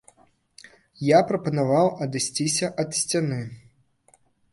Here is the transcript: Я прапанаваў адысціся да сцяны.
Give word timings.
Я 1.07 1.19
прапанаваў 1.31 1.87
адысціся 2.05 2.71
да 2.89 2.97
сцяны. 3.01 3.39